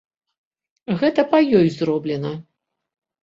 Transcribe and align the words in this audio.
Гэта 1.01 1.25
па 1.33 1.41
ёй 1.59 1.67
зроблена. 1.75 2.33